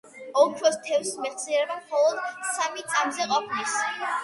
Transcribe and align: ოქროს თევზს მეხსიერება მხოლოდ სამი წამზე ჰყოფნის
ოქროს 0.43 0.79
თევზს 0.87 1.19
მეხსიერება 1.25 1.77
მხოლოდ 1.83 2.41
სამი 2.55 2.89
წამზე 2.95 3.31
ჰყოფნის 3.31 3.79